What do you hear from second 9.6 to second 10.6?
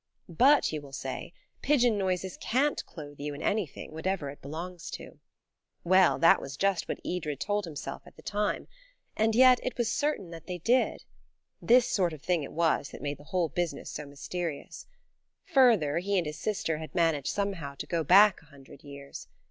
it was certain that they